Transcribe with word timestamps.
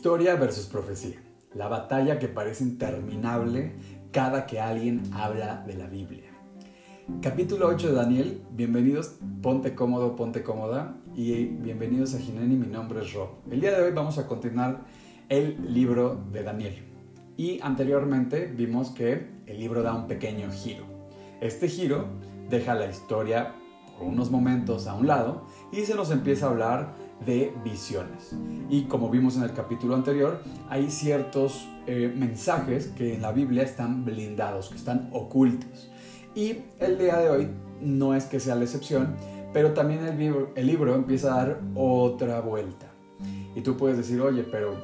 Historia 0.00 0.34
versus 0.36 0.64
profecía. 0.64 1.18
La 1.52 1.68
batalla 1.68 2.18
que 2.18 2.26
parece 2.26 2.64
interminable 2.64 3.74
cada 4.12 4.46
que 4.46 4.58
alguien 4.58 5.02
habla 5.12 5.62
de 5.66 5.74
la 5.74 5.88
Biblia. 5.88 6.30
Capítulo 7.20 7.66
8 7.66 7.88
de 7.88 7.92
Daniel. 7.92 8.42
Bienvenidos, 8.50 9.16
ponte 9.42 9.74
cómodo, 9.74 10.16
ponte 10.16 10.42
cómoda 10.42 10.96
y 11.14 11.44
bienvenidos 11.44 12.14
a 12.14 12.18
Gineni. 12.18 12.56
Mi 12.56 12.66
nombre 12.68 13.02
es 13.02 13.12
Rob. 13.12 13.28
El 13.50 13.60
día 13.60 13.76
de 13.76 13.82
hoy 13.82 13.92
vamos 13.92 14.16
a 14.16 14.26
continuar 14.26 14.86
el 15.28 15.70
libro 15.74 16.18
de 16.32 16.44
Daniel. 16.44 16.82
Y 17.36 17.60
anteriormente 17.60 18.46
vimos 18.46 18.88
que 18.92 19.28
el 19.44 19.58
libro 19.58 19.82
da 19.82 19.92
un 19.92 20.06
pequeño 20.06 20.50
giro. 20.50 20.86
Este 21.42 21.68
giro 21.68 22.06
deja 22.48 22.74
la 22.74 22.86
historia 22.86 23.52
por 23.98 24.08
unos 24.08 24.30
momentos 24.30 24.86
a 24.86 24.94
un 24.94 25.06
lado 25.06 25.44
y 25.70 25.82
se 25.82 25.94
nos 25.94 26.10
empieza 26.10 26.46
a 26.46 26.50
hablar 26.52 27.09
de 27.26 27.52
visiones. 27.64 28.34
Y 28.68 28.84
como 28.84 29.10
vimos 29.10 29.36
en 29.36 29.42
el 29.42 29.52
capítulo 29.52 29.94
anterior, 29.94 30.42
hay 30.68 30.90
ciertos 30.90 31.68
eh, 31.86 32.12
mensajes 32.14 32.88
que 32.88 33.14
en 33.14 33.22
la 33.22 33.32
Biblia 33.32 33.62
están 33.62 34.04
blindados, 34.04 34.68
que 34.68 34.76
están 34.76 35.10
ocultos. 35.12 35.90
Y 36.34 36.58
el 36.78 36.98
día 36.98 37.18
de 37.18 37.30
hoy 37.30 37.48
no 37.80 38.14
es 38.14 38.24
que 38.24 38.40
sea 38.40 38.54
la 38.54 38.64
excepción, 38.64 39.16
pero 39.52 39.72
también 39.72 40.04
el 40.06 40.18
libro, 40.18 40.52
el 40.54 40.66
libro 40.66 40.94
empieza 40.94 41.34
a 41.34 41.44
dar 41.44 41.60
otra 41.74 42.40
vuelta. 42.40 42.86
Y 43.54 43.62
tú 43.62 43.76
puedes 43.76 43.96
decir, 43.96 44.20
oye, 44.20 44.44
pero 44.44 44.76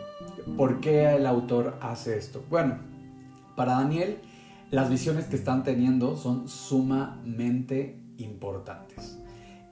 ¿por 0.57 0.81
qué 0.81 1.15
el 1.15 1.27
autor 1.27 1.77
hace 1.81 2.19
esto? 2.19 2.43
Bueno, 2.51 2.79
para 3.55 3.75
Daniel, 3.75 4.19
las 4.71 4.91
visiones 4.91 5.27
que 5.27 5.37
están 5.37 5.63
teniendo 5.63 6.17
son 6.17 6.49
sumamente 6.49 8.01
importantes. 8.19 9.19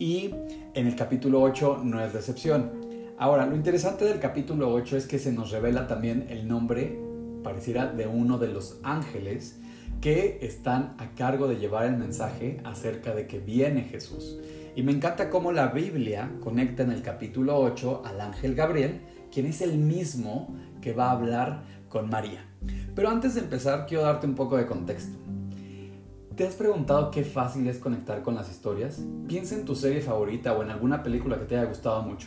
Y 0.04 0.34
en 0.74 0.86
el 0.86 0.96
capítulo 0.96 1.40
8 1.40 1.80
no 1.82 1.98
es 2.04 2.12
decepción. 2.12 2.72
Ahora, 3.16 3.46
lo 3.46 3.56
interesante 3.56 4.04
del 4.04 4.20
capítulo 4.20 4.70
8 4.70 4.98
es 4.98 5.06
que 5.06 5.18
se 5.18 5.32
nos 5.32 5.50
revela 5.50 5.86
también 5.86 6.26
el 6.28 6.46
nombre, 6.46 7.00
pareciera, 7.42 7.86
de 7.86 8.06
uno 8.06 8.36
de 8.36 8.48
los 8.48 8.78
ángeles 8.82 9.58
que 10.02 10.40
están 10.42 10.94
a 10.98 11.14
cargo 11.16 11.48
de 11.48 11.56
llevar 11.56 11.86
el 11.86 11.96
mensaje 11.96 12.60
acerca 12.64 13.14
de 13.14 13.26
que 13.26 13.38
viene 13.38 13.84
Jesús. 13.84 14.40
Y 14.76 14.82
me 14.82 14.92
encanta 14.92 15.30
cómo 15.30 15.52
la 15.52 15.68
Biblia 15.68 16.30
conecta 16.42 16.82
en 16.82 16.90
el 16.90 17.00
capítulo 17.00 17.56
8 17.56 18.02
al 18.04 18.20
ángel 18.20 18.54
Gabriel, 18.54 19.00
quien 19.32 19.46
es 19.46 19.62
el 19.62 19.78
mismo 19.78 20.54
que 20.82 20.92
va 20.92 21.06
a 21.06 21.12
hablar 21.12 21.62
con 21.88 22.10
María. 22.10 22.44
Pero 22.94 23.08
antes 23.08 23.36
de 23.36 23.40
empezar, 23.40 23.86
quiero 23.86 24.02
darte 24.02 24.26
un 24.26 24.34
poco 24.34 24.58
de 24.58 24.66
contexto. 24.66 25.23
¿Te 26.36 26.44
has 26.44 26.54
preguntado 26.54 27.12
qué 27.12 27.22
fácil 27.22 27.68
es 27.68 27.78
conectar 27.78 28.22
con 28.22 28.34
las 28.34 28.50
historias? 28.50 29.00
Piensa 29.28 29.54
en 29.54 29.64
tu 29.64 29.76
serie 29.76 30.00
favorita 30.00 30.52
o 30.52 30.64
en 30.64 30.70
alguna 30.70 31.04
película 31.04 31.38
que 31.38 31.44
te 31.44 31.56
haya 31.56 31.68
gustado 31.68 32.02
mucho. 32.02 32.26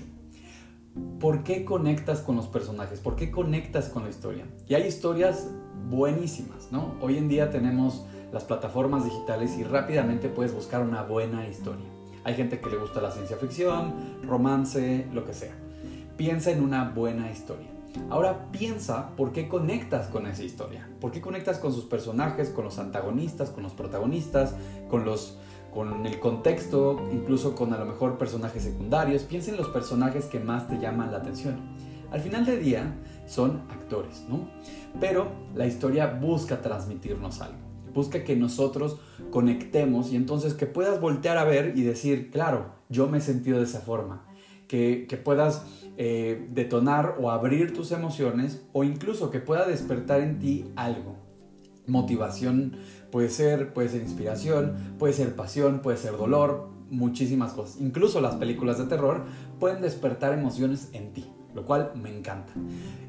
¿Por 1.19 1.43
qué 1.43 1.65
conectas 1.65 2.21
con 2.21 2.37
los 2.37 2.47
personajes? 2.47 3.01
¿Por 3.01 3.17
qué 3.17 3.29
conectas 3.31 3.89
con 3.89 4.03
la 4.03 4.09
historia? 4.09 4.45
Y 4.65 4.75
hay 4.75 4.83
historias 4.83 5.49
buenísimas, 5.89 6.71
¿no? 6.71 6.95
Hoy 7.01 7.17
en 7.17 7.27
día 7.27 7.49
tenemos 7.49 8.05
las 8.31 8.45
plataformas 8.45 9.03
digitales 9.03 9.57
y 9.57 9.65
rápidamente 9.65 10.29
puedes 10.29 10.53
buscar 10.53 10.83
una 10.83 11.03
buena 11.03 11.45
historia. 11.45 11.85
Hay 12.23 12.35
gente 12.35 12.61
que 12.61 12.69
le 12.69 12.77
gusta 12.77 13.01
la 13.01 13.11
ciencia 13.11 13.35
ficción, 13.35 13.93
romance, 14.23 15.05
lo 15.11 15.25
que 15.25 15.33
sea. 15.33 15.53
Piensa 16.15 16.51
en 16.51 16.63
una 16.63 16.91
buena 16.91 17.29
historia. 17.29 17.76
Ahora 18.09 18.51
piensa 18.51 19.15
por 19.15 19.31
qué 19.31 19.47
conectas 19.47 20.07
con 20.07 20.27
esa 20.27 20.43
historia, 20.43 20.89
por 20.99 21.11
qué 21.11 21.21
conectas 21.21 21.59
con 21.59 21.73
sus 21.73 21.85
personajes, 21.85 22.49
con 22.49 22.65
los 22.65 22.79
antagonistas, 22.79 23.49
con 23.49 23.63
los 23.63 23.73
protagonistas, 23.73 24.55
con 24.89 25.05
los 25.05 25.37
con 25.73 26.07
el 26.07 26.19
contexto, 26.19 27.07
incluso 27.11 27.53
con 27.53 27.71
a 27.71 27.77
lo 27.77 27.85
mejor 27.85 28.17
personajes 28.17 28.63
secundarios. 28.63 29.23
Piensa 29.23 29.51
en 29.51 29.57
los 29.57 29.67
personajes 29.67 30.25
que 30.25 30.39
más 30.39 30.67
te 30.67 30.79
llaman 30.79 31.11
la 31.11 31.17
atención. 31.17 31.59
Al 32.09 32.21
final 32.21 32.45
del 32.45 32.63
día 32.63 32.95
son 33.27 33.61
actores, 33.69 34.25
¿no? 34.27 34.49
Pero 34.99 35.27
la 35.53 35.67
historia 35.67 36.07
busca 36.07 36.61
transmitirnos 36.61 37.41
algo. 37.41 37.59
Busca 37.93 38.23
que 38.23 38.35
nosotros 38.35 38.99
conectemos 39.29 40.11
y 40.11 40.15
entonces 40.15 40.53
que 40.53 40.65
puedas 40.65 41.01
voltear 41.01 41.37
a 41.37 41.43
ver 41.43 41.73
y 41.77 41.83
decir, 41.83 42.31
claro, 42.31 42.71
yo 42.89 43.07
me 43.07 43.17
he 43.17 43.21
sentido 43.21 43.57
de 43.57 43.65
esa 43.65 43.81
forma. 43.81 44.25
Que, 44.67 45.05
que 45.07 45.15
puedas 45.15 45.63
eh, 45.99 46.47
detonar 46.51 47.15
o 47.19 47.31
abrir 47.31 47.73
tus 47.73 47.91
emociones 47.91 48.61
o 48.73 48.83
incluso 48.83 49.31
que 49.31 49.39
pueda 49.39 49.65
despertar 49.65 50.21
en 50.21 50.39
ti 50.39 50.65
algo. 50.75 51.15
Motivación 51.87 52.77
puede 53.11 53.29
ser, 53.29 53.73
puede 53.73 53.89
ser 53.89 54.01
inspiración, 54.01 54.95
puede 54.99 55.13
ser 55.13 55.35
pasión, 55.35 55.79
puede 55.81 55.97
ser 55.97 56.17
dolor, 56.17 56.69
muchísimas 56.89 57.53
cosas. 57.53 57.81
Incluso 57.81 58.21
las 58.21 58.35
películas 58.35 58.77
de 58.77 58.85
terror 58.85 59.25
pueden 59.59 59.81
despertar 59.81 60.33
emociones 60.33 60.89
en 60.93 61.13
ti, 61.13 61.25
lo 61.55 61.65
cual 61.65 61.91
me 61.95 62.15
encanta. 62.15 62.53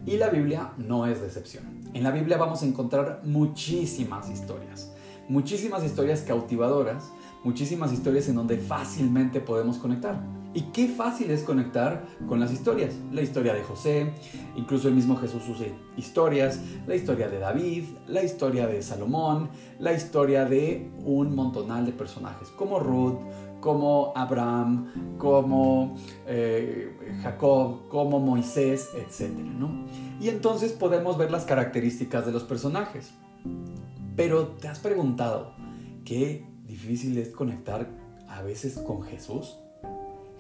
Y 0.07 0.17
la 0.17 0.31
Biblia 0.31 0.73
no 0.79 1.07
es 1.07 1.21
decepción. 1.21 1.65
En 1.95 2.05
la 2.05 2.11
Biblia 2.11 2.37
vamos 2.37 2.63
a 2.63 2.67
encontrar 2.67 3.21
muchísimas 3.25 4.31
historias, 4.31 4.93
muchísimas 5.29 5.85
historias 5.85 6.23
cautivadoras, 6.23 7.11
muchísimas 7.44 7.93
historias 7.93 8.28
en 8.28 8.37
donde 8.37 8.59
fácilmente 8.59 9.41
podemos 9.41 9.78
conectar. 9.78 10.38
Y 10.54 10.62
qué 10.72 10.88
fácil 10.88 11.31
es 11.31 11.43
conectar 11.43 12.06
con 12.26 12.41
las 12.41 12.53
historias. 12.53 12.94
La 13.12 13.21
historia 13.21 13.53
de 13.53 13.62
José, 13.62 14.12
incluso 14.56 14.88
el 14.88 14.94
mismo 14.94 15.16
Jesús 15.16 15.43
usa 15.48 15.66
historias, 15.97 16.60
la 16.87 16.94
historia 16.94 17.28
de 17.28 17.38
David, 17.38 17.84
la 18.06 18.25
historia 18.25 18.66
de 18.66 18.82
Salomón, 18.82 19.50
la 19.78 19.93
historia 19.93 20.47
de 20.47 20.91
un 21.04 21.34
montonal 21.34 21.84
de 21.84 21.93
personajes, 21.93 22.48
como 22.48 22.81
Ruth, 22.81 23.19
como 23.60 24.12
Abraham, 24.16 25.16
como 25.19 25.97
eh, 26.27 27.19
Jacob, 27.22 27.88
como 27.88 28.19
Moisés, 28.19 28.88
etc. 28.97 29.31
Y 30.21 30.28
entonces 30.28 30.72
podemos 30.72 31.19
ver 31.19 31.31
las 31.31 31.44
características 31.44 32.25
de 32.25 32.32
los 32.32 32.44
personajes. 32.44 33.12
Pero 34.16 34.48
¿te 34.48 34.66
has 34.69 34.78
preguntado 34.78 35.53
qué 36.04 36.47
difícil 36.69 37.19
es 37.19 37.31
conectar 37.31 37.89
a 38.29 38.43
veces 38.43 38.75
con 38.79 39.03
Jesús? 39.03 39.56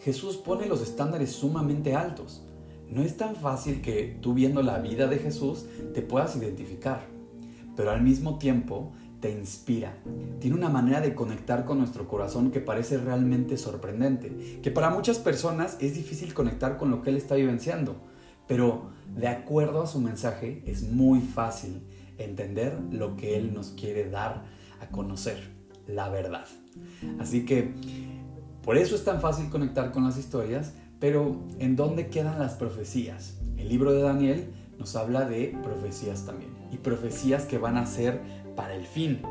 Jesús 0.00 0.36
pone 0.36 0.66
los 0.66 0.80
estándares 0.82 1.32
sumamente 1.32 1.96
altos. 1.96 2.42
No 2.88 3.02
es 3.02 3.16
tan 3.16 3.34
fácil 3.34 3.82
que 3.82 4.16
tú 4.20 4.34
viendo 4.34 4.62
la 4.62 4.78
vida 4.78 5.08
de 5.08 5.18
Jesús 5.18 5.66
te 5.92 6.02
puedas 6.02 6.36
identificar, 6.36 7.06
pero 7.74 7.90
al 7.90 8.02
mismo 8.02 8.38
tiempo 8.38 8.92
te 9.20 9.30
inspira. 9.30 9.98
Tiene 10.38 10.56
una 10.56 10.68
manera 10.68 11.00
de 11.00 11.14
conectar 11.14 11.64
con 11.64 11.78
nuestro 11.78 12.06
corazón 12.06 12.50
que 12.50 12.60
parece 12.60 12.98
realmente 12.98 13.56
sorprendente, 13.56 14.60
que 14.62 14.70
para 14.70 14.90
muchas 14.90 15.18
personas 15.18 15.76
es 15.80 15.94
difícil 15.94 16.34
conectar 16.34 16.76
con 16.76 16.90
lo 16.90 17.02
que 17.02 17.10
Él 17.10 17.16
está 17.16 17.34
vivenciando, 17.34 17.96
pero 18.46 18.90
de 19.16 19.28
acuerdo 19.28 19.82
a 19.82 19.86
su 19.86 20.00
mensaje 20.00 20.62
es 20.66 20.82
muy 20.84 21.20
fácil 21.20 21.82
entender 22.16 22.78
lo 22.92 23.16
que 23.16 23.36
Él 23.36 23.52
nos 23.52 23.70
quiere 23.70 24.08
dar 24.08 24.44
a 24.80 24.88
conocer, 24.88 25.57
la 25.88 26.08
verdad. 26.08 26.46
Así 27.18 27.44
que 27.44 27.74
por 28.62 28.76
eso 28.76 28.94
es 28.94 29.04
tan 29.04 29.20
fácil 29.20 29.48
conectar 29.48 29.90
con 29.90 30.04
las 30.04 30.18
historias, 30.18 30.74
pero 31.00 31.40
¿en 31.58 31.74
dónde 31.74 32.08
quedan 32.08 32.38
las 32.38 32.54
profecías? 32.54 33.38
El 33.56 33.68
libro 33.68 33.92
de 33.92 34.02
Daniel 34.02 34.52
nos 34.78 34.94
habla 34.94 35.28
de 35.28 35.56
profecías 35.62 36.24
también, 36.24 36.50
y 36.70 36.76
profecías 36.76 37.46
que 37.46 37.58
van 37.58 37.76
a 37.76 37.86
ser 37.86 38.20
para 38.54 38.74
el 38.74 38.86
fin. 38.86 39.22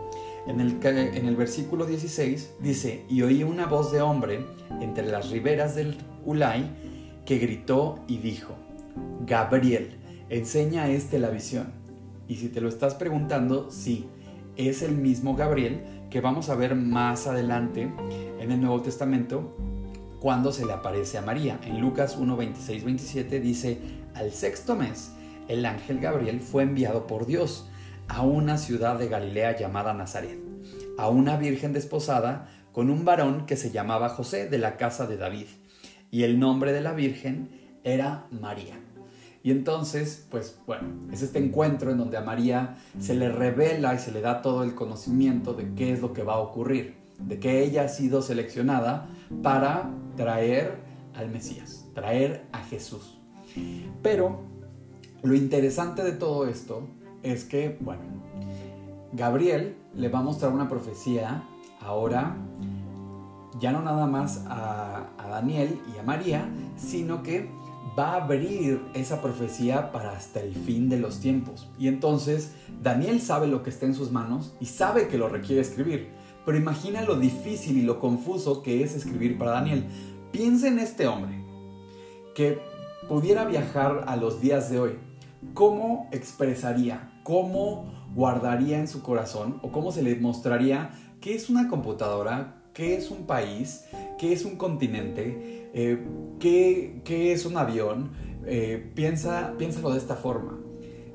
En 0.47 0.59
el, 0.59 0.77
en 0.83 1.25
el 1.25 1.35
versículo 1.35 1.85
16 1.85 2.55
dice, 2.61 3.05
y 3.09 3.21
oí 3.21 3.43
una 3.43 3.65
voz 3.65 3.91
de 3.91 4.01
hombre 4.01 4.45
entre 4.81 5.07
las 5.07 5.29
riberas 5.29 5.75
del 5.75 5.97
Ulay 6.25 6.69
que 7.25 7.37
gritó 7.37 7.99
y 8.07 8.17
dijo, 8.17 8.55
Gabriel, 9.25 9.97
enseña 10.29 10.83
a 10.83 10.89
este 10.89 11.19
la 11.19 11.29
visión. 11.29 11.67
Y 12.27 12.35
si 12.35 12.49
te 12.49 12.61
lo 12.61 12.69
estás 12.69 12.95
preguntando, 12.95 13.69
sí, 13.71 14.07
es 14.55 14.81
el 14.81 14.93
mismo 14.93 15.35
Gabriel 15.35 15.81
que 16.09 16.21
vamos 16.21 16.49
a 16.49 16.55
ver 16.55 16.75
más 16.75 17.27
adelante 17.27 17.91
en 18.39 18.51
el 18.51 18.61
Nuevo 18.61 18.81
Testamento 18.81 19.55
cuando 20.19 20.51
se 20.51 20.65
le 20.65 20.73
aparece 20.73 21.17
a 21.17 21.21
María. 21.21 21.59
En 21.63 21.79
Lucas 21.81 22.17
1, 22.17 22.35
26, 22.35 22.83
27 22.83 23.39
dice, 23.39 23.77
al 24.15 24.31
sexto 24.31 24.75
mes, 24.75 25.11
el 25.47 25.65
ángel 25.65 25.99
Gabriel 25.99 26.41
fue 26.41 26.63
enviado 26.63 27.07
por 27.07 27.25
Dios 27.25 27.67
a 28.07 28.21
una 28.21 28.57
ciudad 28.57 28.97
de 28.97 29.09
Galilea 29.09 29.57
llamada 29.57 29.93
Nazaret, 29.93 30.39
a 30.97 31.09
una 31.09 31.37
virgen 31.37 31.73
desposada 31.73 32.49
con 32.71 32.89
un 32.89 33.05
varón 33.05 33.45
que 33.45 33.57
se 33.57 33.71
llamaba 33.71 34.09
José 34.09 34.47
de 34.47 34.57
la 34.57 34.77
casa 34.77 35.07
de 35.07 35.17
David, 35.17 35.47
y 36.09 36.23
el 36.23 36.39
nombre 36.39 36.71
de 36.73 36.81
la 36.81 36.93
virgen 36.93 37.49
era 37.83 38.27
María. 38.31 38.79
Y 39.43 39.51
entonces, 39.51 40.27
pues 40.29 40.59
bueno, 40.65 40.87
es 41.11 41.21
este 41.21 41.39
encuentro 41.39 41.91
en 41.91 41.97
donde 41.97 42.17
a 42.17 42.21
María 42.21 42.77
se 42.99 43.15
le 43.15 43.29
revela 43.29 43.93
y 43.95 43.99
se 43.99 44.11
le 44.11 44.21
da 44.21 44.41
todo 44.41 44.63
el 44.63 44.75
conocimiento 44.75 45.53
de 45.53 45.73
qué 45.73 45.93
es 45.93 46.01
lo 46.01 46.13
que 46.13 46.23
va 46.23 46.33
a 46.33 46.39
ocurrir, 46.39 46.95
de 47.19 47.39
que 47.39 47.63
ella 47.63 47.83
ha 47.83 47.87
sido 47.87 48.21
seleccionada 48.21 49.09
para 49.43 49.89
traer 50.15 50.75
al 51.13 51.29
Mesías, 51.29 51.85
traer 51.93 52.45
a 52.51 52.59
Jesús. 52.59 53.19
Pero 54.01 54.41
lo 55.23 55.33
interesante 55.33 56.03
de 56.03 56.11
todo 56.11 56.47
esto 56.47 56.87
es 57.23 57.45
que, 57.45 57.77
bueno, 57.79 58.01
Gabriel 59.13 59.75
le 59.95 60.09
va 60.09 60.19
a 60.19 60.23
mostrar 60.23 60.51
una 60.51 60.67
profecía 60.67 61.43
ahora 61.79 62.35
ya 63.59 63.71
no 63.71 63.81
nada 63.81 64.05
más 64.05 64.45
a, 64.47 65.07
a 65.17 65.27
Daniel 65.27 65.79
y 65.93 65.97
a 65.97 66.03
María, 66.03 66.47
sino 66.75 67.23
que 67.23 67.49
va 67.97 68.13
a 68.13 68.23
abrir 68.23 68.81
esa 68.93 69.21
profecía 69.21 69.91
para 69.91 70.11
hasta 70.11 70.39
el 70.39 70.53
fin 70.53 70.89
de 70.89 70.97
los 70.97 71.19
tiempos. 71.19 71.69
Y 71.77 71.87
entonces 71.87 72.53
Daniel 72.81 73.21
sabe 73.21 73.47
lo 73.47 73.63
que 73.63 73.69
está 73.69 73.85
en 73.85 73.93
sus 73.93 74.11
manos 74.11 74.53
y 74.59 74.65
sabe 74.65 75.07
que 75.07 75.17
lo 75.17 75.29
requiere 75.29 75.61
escribir. 75.61 76.09
Pero 76.45 76.57
imagina 76.57 77.01
lo 77.01 77.19
difícil 77.19 77.77
y 77.77 77.81
lo 77.81 77.99
confuso 77.99 78.63
que 78.63 78.83
es 78.83 78.95
escribir 78.95 79.37
para 79.37 79.51
Daniel. 79.51 79.85
Piensa 80.31 80.67
en 80.67 80.79
este 80.79 81.07
hombre 81.07 81.43
que 82.33 82.59
pudiera 83.07 83.45
viajar 83.45 84.05
a 84.07 84.15
los 84.15 84.41
días 84.41 84.69
de 84.69 84.79
hoy. 84.79 84.99
¿Cómo 85.53 86.07
expresaría? 86.11 87.21
¿Cómo 87.23 87.91
guardaría 88.15 88.79
en 88.79 88.87
su 88.87 89.01
corazón? 89.01 89.59
¿O 89.61 89.71
cómo 89.71 89.91
se 89.91 90.01
le 90.01 90.15
mostraría 90.15 90.91
qué 91.21 91.35
es 91.35 91.49
una 91.49 91.67
computadora? 91.67 92.56
¿Qué 92.77 92.95
es 92.95 93.09
un 93.09 93.25
país? 93.25 93.85
¿Qué 94.19 94.33
es 94.33 94.45
un 94.45 94.55
continente? 94.55 95.71
Eh, 95.73 95.97
¿qué, 96.39 97.33
es 97.33 97.47
un 97.47 97.57
avión? 97.57 98.11
Eh, 98.45 98.91
piensa, 98.93 99.55
piénsalo 99.57 99.89
de 99.89 99.97
esta 99.97 100.15
forma. 100.15 100.59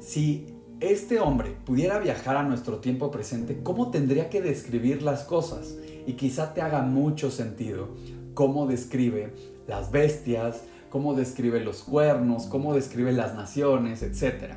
Si 0.01 0.49
este 0.81 1.21
hombre 1.21 1.55
pudiera 1.65 2.01
viajar 2.01 2.37
a 2.37 2.43
nuestro 2.43 2.79
tiempo 2.79 3.13
presente, 3.13 3.61
¿cómo 3.63 3.93
tendría 3.93 4.29
que 4.29 4.43
describir 4.43 5.03
las 5.03 5.23
cosas? 5.23 5.77
Y 6.05 6.15
quizá 6.15 6.53
te 6.53 6.63
haga 6.63 6.83
mucho 6.83 7.31
sentido 7.31 7.91
cómo 8.35 8.67
describe 8.67 9.33
las 9.69 9.93
bestias, 9.93 10.65
cómo 10.91 11.15
describe 11.15 11.61
los 11.61 11.85
cuernos, 11.85 12.47
cómo 12.47 12.75
describe 12.75 13.13
las 13.13 13.37
naciones, 13.37 14.03
etc. 14.03 14.55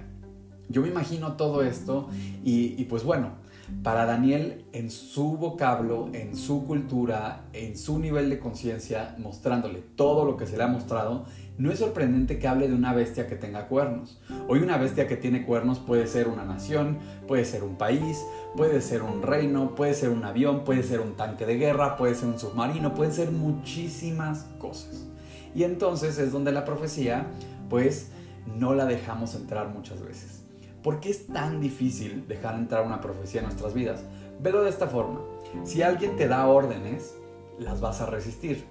Yo 0.70 0.82
me 0.82 0.88
imagino 0.88 1.34
todo 1.34 1.62
esto 1.62 2.10
y 2.44 2.84
pues 2.86 3.04
bueno, 3.04 3.45
para 3.84 4.06
Daniel, 4.06 4.66
en 4.74 4.92
su 4.92 5.38
vocablo, 5.38 6.10
en 6.14 6.36
su 6.36 6.66
cultura, 6.66 7.46
en 7.54 7.78
su 7.78 8.00
nivel 8.00 8.30
de 8.30 8.40
conciencia, 8.40 9.16
mostrándole 9.18 9.82
todo 9.96 10.26
lo 10.26 10.38
que 10.38 10.46
se 10.46 10.58
le 10.58 10.64
ha 10.64 10.68
mostrado, 10.68 11.26
no 11.58 11.72
es 11.72 11.80
sorprendente 11.80 12.38
que 12.38 12.48
hable 12.48 12.68
de 12.68 12.76
una 12.76 12.94
bestia 12.94 13.28
que 13.28 13.36
tenga 13.36 13.68
cuernos. 13.68 14.22
Hoy 14.48 14.60
una 14.60 14.78
bestia 14.78 15.08
que 15.08 15.16
tiene 15.16 15.46
cuernos 15.46 15.80
puede 15.80 16.06
ser 16.06 16.28
una 16.28 16.46
nación, 16.46 17.00
puede 17.28 17.46
ser 17.46 17.64
un 17.64 17.78
país, 17.78 18.24
puede 18.56 18.82
ser 18.82 19.02
un 19.02 19.22
reino, 19.22 19.74
puede 19.74 19.94
ser 19.94 20.10
un 20.10 20.24
avión, 20.26 20.64
puede 20.64 20.84
ser 20.84 21.00
un 21.00 21.16
tanque 21.16 21.46
de 21.46 21.58
guerra, 21.58 21.96
puede 21.96 22.16
ser 22.16 22.28
un 22.28 22.40
submarino, 22.40 22.94
pueden 22.94 23.14
ser 23.14 23.32
muchísimas 23.32 24.46
cosas. 24.60 25.08
Y 25.56 25.64
entonces 25.64 26.18
es 26.18 26.32
donde 26.32 26.52
la 26.52 26.66
profecía, 26.66 27.28
pues, 27.70 28.12
no 28.46 28.76
la 28.76 28.86
dejamos 28.86 29.34
entrar 29.36 29.70
muchas 29.70 30.04
veces. 30.04 30.45
¿Por 30.86 31.00
qué 31.00 31.10
es 31.10 31.26
tan 31.26 31.62
difícil 31.62 32.28
dejar 32.28 32.54
entrar 32.54 32.86
una 32.86 33.02
profecía 33.02 33.40
en 33.42 33.48
nuestras 33.48 33.74
vidas? 33.74 34.04
Velo 34.40 34.62
de 34.62 34.70
esta 34.70 34.86
forma. 34.86 35.20
Si 35.64 35.82
alguien 35.82 36.16
te 36.16 36.28
da 36.28 36.46
órdenes, 36.46 37.16
las 37.58 37.82
vas 37.82 38.02
a 38.02 38.06
resistir. 38.06 38.68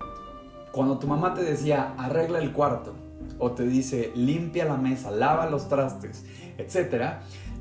Cuando 0.70 1.00
tu 1.00 1.08
mamá 1.08 1.34
te 1.34 1.42
decía, 1.42 1.92
arregla 1.98 2.38
el 2.38 2.52
cuarto, 2.52 2.94
o 3.40 3.50
te 3.50 3.64
dice, 3.64 4.12
limpia 4.14 4.64
la 4.64 4.76
mesa, 4.76 5.10
lava 5.10 5.50
los 5.50 5.68
trastes, 5.68 6.24
etc., 6.56 7.14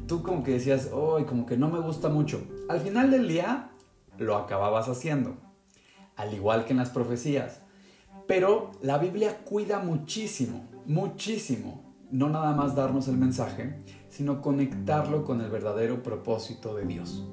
tú 0.05 0.21
como 0.21 0.44
que 0.44 0.51
decías, 0.51 0.91
¡ay, 0.94 1.23
como 1.23 1.47
que 1.47 1.57
no 1.57 1.69
me 1.69 1.79
gusta 1.79 2.09
mucho! 2.09 2.44
Al 2.69 2.79
final 2.79 3.09
del 3.09 3.27
día, 3.27 3.71
lo 4.19 4.35
acababas 4.35 4.88
haciendo. 4.88 5.35
Al 6.15 6.31
igual 6.31 6.65
que 6.65 6.73
en 6.73 6.77
las 6.77 6.91
profecías. 6.91 7.61
Pero 8.27 8.69
la 8.83 9.00
Biblia 9.00 9.35
cuida 9.45 9.79
muchísimo, 9.79 10.67
muchísimo, 10.85 11.82
no 12.13 12.30
nada 12.30 12.54
más 12.54 12.75
darnos 12.75 13.07
el 13.07 13.18
mensaje, 13.18 13.74
sino 14.07 14.39
conectarlo 14.39 15.25
con 15.25 15.42
el 15.42 15.50
verdadero 15.50 16.04
propósito 16.04 16.75
de 16.75 16.86
Dios. 16.86 17.25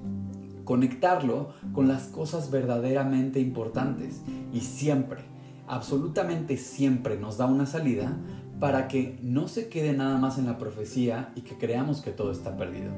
Conectarlo 0.64 1.50
con 1.74 1.86
las 1.86 2.04
cosas 2.04 2.50
verdaderamente 2.50 3.40
importantes 3.40 4.22
y 4.54 4.60
siempre, 4.60 5.20
absolutamente 5.68 6.56
siempre 6.56 7.18
nos 7.18 7.36
da 7.36 7.44
una 7.44 7.66
salida 7.66 8.16
para 8.58 8.88
que 8.88 9.18
no 9.22 9.48
se 9.48 9.68
quede 9.68 9.92
nada 9.92 10.16
más 10.16 10.38
en 10.38 10.46
la 10.46 10.56
profecía 10.56 11.30
y 11.36 11.42
que 11.42 11.58
creamos 11.58 12.00
que 12.00 12.10
todo 12.10 12.32
está 12.32 12.56
perdido, 12.56 12.90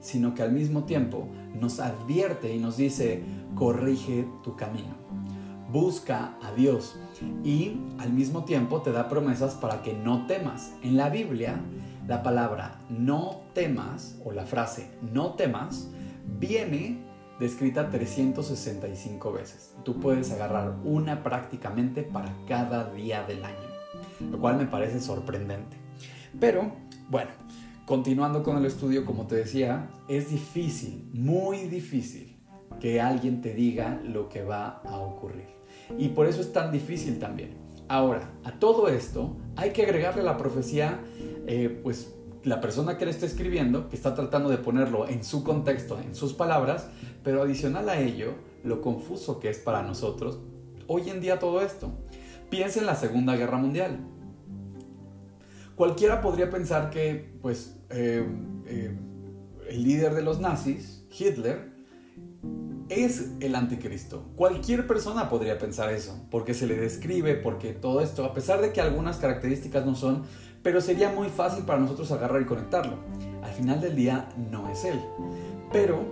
sino 0.00 0.34
que 0.34 0.42
al 0.42 0.52
mismo 0.52 0.84
tiempo 0.84 1.28
nos 1.60 1.78
advierte 1.78 2.54
y 2.54 2.58
nos 2.58 2.78
dice, 2.78 3.22
corrige 3.54 4.26
tu 4.42 4.56
camino, 4.56 4.96
busca 5.70 6.38
a 6.42 6.52
Dios 6.52 6.98
y 7.44 7.80
al 7.98 8.12
mismo 8.12 8.44
tiempo 8.44 8.82
te 8.82 8.92
da 8.92 9.08
promesas 9.08 9.54
para 9.54 9.82
que 9.82 9.94
no 9.94 10.26
temas. 10.26 10.72
En 10.82 10.96
la 10.96 11.10
Biblia 11.10 11.60
la 12.06 12.22
palabra 12.22 12.80
no 12.88 13.42
temas 13.52 14.18
o 14.24 14.32
la 14.32 14.46
frase 14.46 14.90
no 15.12 15.34
temas 15.34 15.88
viene 16.38 17.04
descrita 17.38 17.90
365 17.90 19.32
veces. 19.32 19.74
Tú 19.84 20.00
puedes 20.00 20.32
agarrar 20.32 20.76
una 20.84 21.22
prácticamente 21.22 22.02
para 22.02 22.34
cada 22.46 22.90
día 22.92 23.22
del 23.24 23.44
año, 23.44 23.68
lo 24.30 24.38
cual 24.38 24.56
me 24.56 24.66
parece 24.66 25.00
sorprendente. 25.00 25.76
Pero, 26.40 26.72
bueno, 27.08 27.30
continuando 27.86 28.42
con 28.42 28.56
el 28.56 28.64
estudio, 28.64 29.04
como 29.04 29.26
te 29.26 29.36
decía, 29.36 29.90
es 30.08 30.30
difícil, 30.30 31.10
muy 31.12 31.68
difícil 31.68 32.36
que 32.80 33.00
alguien 33.00 33.40
te 33.40 33.54
diga 33.54 34.00
lo 34.04 34.28
que 34.28 34.42
va 34.42 34.80
a 34.84 34.98
ocurrir. 34.98 35.57
Y 35.96 36.08
por 36.08 36.26
eso 36.26 36.40
es 36.40 36.52
tan 36.52 36.72
difícil 36.72 37.18
también. 37.18 37.56
Ahora, 37.88 38.32
a 38.44 38.58
todo 38.58 38.88
esto 38.88 39.36
hay 39.56 39.70
que 39.70 39.84
agregarle 39.84 40.22
la 40.22 40.36
profecía 40.36 41.00
eh, 41.46 41.80
pues 41.82 42.14
la 42.44 42.60
persona 42.60 42.98
que 42.98 43.04
le 43.04 43.10
está 43.10 43.26
escribiendo, 43.26 43.88
que 43.88 43.96
está 43.96 44.14
tratando 44.14 44.48
de 44.50 44.58
ponerlo 44.58 45.08
en 45.08 45.24
su 45.24 45.42
contexto, 45.42 45.98
en 45.98 46.14
sus 46.14 46.34
palabras, 46.34 46.88
pero 47.24 47.42
adicional 47.42 47.88
a 47.88 47.98
ello, 47.98 48.34
lo 48.64 48.80
confuso 48.80 49.40
que 49.40 49.48
es 49.48 49.58
para 49.58 49.82
nosotros 49.82 50.40
hoy 50.88 51.08
en 51.10 51.20
día 51.20 51.38
todo 51.38 51.60
esto. 51.60 51.92
Piensa 52.50 52.80
en 52.80 52.86
la 52.86 52.96
Segunda 52.96 53.36
Guerra 53.36 53.58
Mundial. 53.58 54.00
Cualquiera 55.76 56.20
podría 56.20 56.50
pensar 56.50 56.90
que, 56.90 57.36
pues, 57.40 57.76
eh, 57.90 58.26
eh, 58.66 58.98
el 59.68 59.84
líder 59.84 60.14
de 60.14 60.22
los 60.22 60.40
nazis, 60.40 61.04
Hitler, 61.16 61.67
es 62.88 63.30
el 63.40 63.54
anticristo. 63.54 64.24
Cualquier 64.36 64.86
persona 64.86 65.28
podría 65.28 65.58
pensar 65.58 65.92
eso, 65.92 66.18
porque 66.30 66.54
se 66.54 66.66
le 66.66 66.76
describe, 66.76 67.34
porque 67.34 67.72
todo 67.72 68.00
esto, 68.00 68.24
a 68.24 68.32
pesar 68.32 68.60
de 68.60 68.72
que 68.72 68.80
algunas 68.80 69.18
características 69.18 69.84
no 69.84 69.94
son, 69.94 70.22
pero 70.62 70.80
sería 70.80 71.10
muy 71.10 71.28
fácil 71.28 71.64
para 71.64 71.80
nosotros 71.80 72.10
agarrar 72.12 72.42
y 72.42 72.46
conectarlo. 72.46 72.96
Al 73.42 73.52
final 73.52 73.80
del 73.80 73.94
día 73.94 74.28
no 74.50 74.70
es 74.70 74.84
él. 74.84 75.00
Pero 75.72 76.04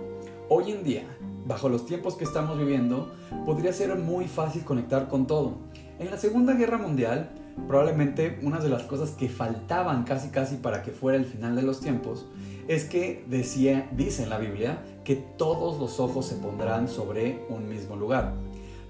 hoy 0.49 0.71
en 0.71 0.83
día, 0.83 1.03
bajo 1.45 1.69
los 1.69 1.85
tiempos 1.85 2.15
que 2.15 2.23
estamos 2.23 2.57
viviendo, 2.57 3.11
podría 3.45 3.73
ser 3.73 3.95
muy 3.97 4.25
fácil 4.25 4.63
conectar 4.63 5.07
con 5.07 5.27
todo. 5.27 5.57
En 5.99 6.11
la 6.11 6.17
Segunda 6.17 6.53
Guerra 6.53 6.77
Mundial, 6.77 7.31
probablemente 7.67 8.39
una 8.43 8.59
de 8.59 8.69
las 8.69 8.83
cosas 8.83 9.11
que 9.11 9.29
faltaban 9.29 10.03
casi 10.03 10.29
casi 10.29 10.57
para 10.57 10.83
que 10.83 10.91
fuera 10.91 11.17
el 11.17 11.25
final 11.25 11.55
de 11.55 11.63
los 11.63 11.79
tiempos 11.79 12.27
es 12.67 12.85
que 12.85 13.23
decía, 13.27 13.89
dice 13.93 14.23
en 14.23 14.29
la 14.29 14.37
Biblia 14.37 14.83
que 15.03 15.15
todos 15.15 15.79
los 15.79 15.99
ojos 15.99 16.25
se 16.25 16.35
pondrán 16.35 16.87
sobre 16.87 17.45
un 17.49 17.69
mismo 17.69 17.95
lugar. 17.95 18.33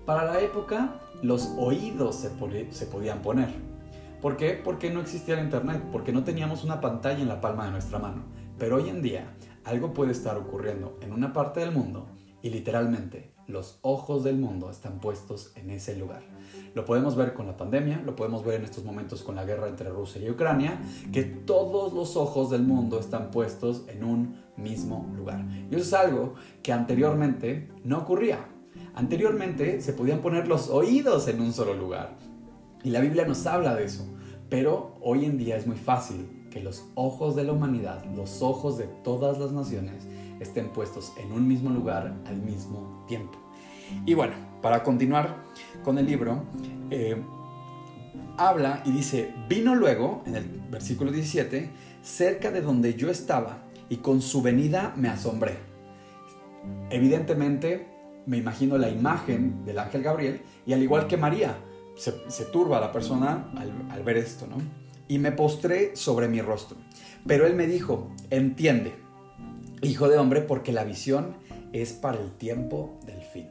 Para 0.05 0.25
la 0.25 0.39
época, 0.41 0.99
los 1.21 1.53
oídos 1.57 2.15
se, 2.15 2.31
se 2.71 2.85
podían 2.87 3.21
poner. 3.21 3.49
¿Por 4.21 4.35
qué? 4.35 4.59
Porque 4.63 4.89
no 4.89 5.01
existía 5.01 5.35
el 5.35 5.45
Internet, 5.45 5.83
porque 5.91 6.11
no 6.11 6.23
teníamos 6.23 6.63
una 6.63 6.81
pantalla 6.81 7.19
en 7.19 7.27
la 7.27 7.39
palma 7.39 7.65
de 7.65 7.71
nuestra 7.71 7.99
mano. 7.99 8.23
Pero 8.57 8.77
hoy 8.77 8.89
en 8.89 9.01
día, 9.01 9.35
algo 9.63 9.93
puede 9.93 10.11
estar 10.11 10.37
ocurriendo 10.37 10.97
en 11.01 11.13
una 11.13 11.33
parte 11.33 11.59
del 11.59 11.71
mundo 11.71 12.07
y 12.41 12.49
literalmente 12.49 13.36
los 13.47 13.79
ojos 13.81 14.23
del 14.23 14.37
mundo 14.37 14.69
están 14.69 14.99
puestos 14.99 15.51
en 15.55 15.71
ese 15.71 15.95
lugar. 15.95 16.21
Lo 16.75 16.85
podemos 16.85 17.15
ver 17.15 17.33
con 17.33 17.47
la 17.47 17.57
pandemia, 17.57 18.01
lo 18.05 18.15
podemos 18.15 18.43
ver 18.43 18.59
en 18.59 18.65
estos 18.65 18.83
momentos 18.83 19.23
con 19.23 19.35
la 19.35 19.45
guerra 19.45 19.67
entre 19.67 19.89
Rusia 19.89 20.21
y 20.21 20.29
Ucrania, 20.29 20.79
que 21.11 21.23
todos 21.23 21.93
los 21.93 22.17
ojos 22.17 22.49
del 22.49 22.63
mundo 22.63 22.99
están 22.99 23.31
puestos 23.31 23.83
en 23.87 24.03
un 24.03 24.35
mismo 24.57 25.11
lugar. 25.15 25.45
Y 25.71 25.75
eso 25.75 25.83
es 25.83 25.93
algo 25.93 26.35
que 26.61 26.73
anteriormente 26.73 27.69
no 27.83 27.99
ocurría. 27.99 28.45
Anteriormente 28.93 29.81
se 29.81 29.93
podían 29.93 30.19
poner 30.19 30.47
los 30.47 30.69
oídos 30.69 31.27
en 31.27 31.41
un 31.41 31.53
solo 31.53 31.73
lugar. 31.73 32.15
Y 32.83 32.89
la 32.89 32.99
Biblia 32.99 33.25
nos 33.25 33.45
habla 33.45 33.75
de 33.75 33.85
eso. 33.85 34.05
Pero 34.49 34.97
hoy 35.01 35.25
en 35.25 35.37
día 35.37 35.57
es 35.57 35.67
muy 35.67 35.77
fácil 35.77 36.47
que 36.51 36.61
los 36.61 36.85
ojos 36.95 37.35
de 37.35 37.43
la 37.43 37.51
humanidad, 37.51 38.05
los 38.15 38.41
ojos 38.41 38.77
de 38.77 38.85
todas 39.03 39.39
las 39.39 39.51
naciones, 39.51 40.07
estén 40.39 40.69
puestos 40.69 41.13
en 41.17 41.31
un 41.31 41.47
mismo 41.47 41.69
lugar 41.69 42.15
al 42.25 42.37
mismo 42.37 43.03
tiempo. 43.07 43.37
Y 44.05 44.13
bueno, 44.13 44.33
para 44.61 44.83
continuar 44.83 45.43
con 45.83 45.97
el 45.97 46.05
libro, 46.05 46.43
eh, 46.89 47.15
habla 48.37 48.81
y 48.85 48.91
dice, 48.91 49.33
vino 49.47 49.75
luego, 49.75 50.23
en 50.25 50.35
el 50.35 50.45
versículo 50.69 51.11
17, 51.11 51.69
cerca 52.01 52.51
de 52.51 52.61
donde 52.61 52.95
yo 52.95 53.09
estaba, 53.09 53.63
y 53.89 53.97
con 53.97 54.21
su 54.21 54.41
venida 54.41 54.93
me 54.95 55.09
asombré. 55.09 55.57
Evidentemente, 56.89 57.87
me 58.25 58.37
imagino 58.37 58.77
la 58.77 58.89
imagen 58.89 59.63
del 59.65 59.79
ángel 59.79 60.03
Gabriel, 60.03 60.41
y 60.65 60.73
al 60.73 60.83
igual 60.83 61.07
que 61.07 61.17
María, 61.17 61.57
se, 61.95 62.45
turba 62.45 62.79
la 62.79 62.91
persona 62.91 63.49
al, 63.57 63.71
al 63.89 64.03
ver 64.03 64.17
esto, 64.17 64.45
¿no? 64.45 64.57
Y 65.07 65.19
me 65.19 65.31
postré 65.31 65.95
sobre 65.95 66.27
mi 66.27 66.41
rostro. 66.41 66.77
Pero 67.25 67.47
él 67.47 67.55
me 67.55 67.65
dijo, 67.65 68.11
entiende, 68.29 68.93
hijo 69.81 70.09
de 70.09 70.17
hombre, 70.17 70.41
porque 70.41 70.71
la 70.71 70.83
visión 70.83 71.35
es 71.73 71.93
para 71.93 72.19
el 72.19 72.31
tiempo 72.31 72.99
del 73.05 73.21
fin. 73.21 73.47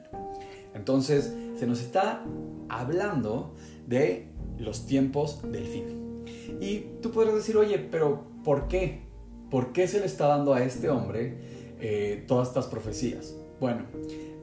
Entonces, 0.74 1.34
se 1.58 1.66
nos 1.66 1.80
está 1.80 2.22
hablando 2.68 3.54
de 3.86 4.28
los 4.58 4.86
tiempos 4.86 5.40
del 5.50 5.66
fin. 5.66 6.24
Y 6.60 6.86
tú 7.00 7.10
podrás 7.10 7.34
decir, 7.34 7.56
oye, 7.56 7.78
pero 7.78 8.24
¿por 8.44 8.68
qué? 8.68 9.02
¿Por 9.50 9.72
qué 9.72 9.86
se 9.88 10.00
le 10.00 10.06
está 10.06 10.26
dando 10.26 10.54
a 10.54 10.62
este 10.62 10.88
hombre 10.88 11.38
eh, 11.80 12.24
todas 12.26 12.48
estas 12.48 12.66
profecías? 12.66 13.34
Bueno, 13.60 13.84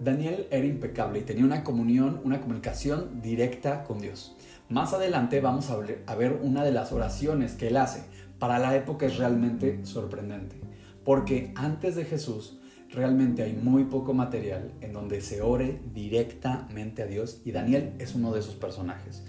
Daniel 0.01 0.47
era 0.49 0.65
impecable 0.65 1.19
y 1.19 1.23
tenía 1.23 1.45
una 1.45 1.63
comunión, 1.63 2.21
una 2.23 2.41
comunicación 2.41 3.21
directa 3.21 3.83
con 3.83 3.99
Dios. 3.99 4.35
Más 4.69 4.93
adelante 4.93 5.39
vamos 5.39 5.69
a 5.69 6.15
ver 6.15 6.39
una 6.41 6.63
de 6.63 6.71
las 6.71 6.91
oraciones 6.91 7.53
que 7.53 7.67
él 7.67 7.77
hace. 7.77 8.03
Para 8.39 8.59
la 8.59 8.75
época 8.75 9.05
es 9.05 9.17
realmente 9.17 9.85
sorprendente, 9.85 10.55
porque 11.03 11.51
antes 11.55 11.95
de 11.95 12.05
Jesús 12.05 12.59
realmente 12.91 13.43
hay 13.43 13.53
muy 13.53 13.85
poco 13.85 14.13
material 14.13 14.71
en 14.81 14.93
donde 14.93 15.21
se 15.21 15.41
ore 15.41 15.79
directamente 15.93 17.03
a 17.03 17.07
Dios 17.07 17.41
y 17.43 17.51
Daniel 17.51 17.93
es 17.99 18.15
uno 18.15 18.31
de 18.33 18.39
esos 18.39 18.55
personajes. 18.55 19.23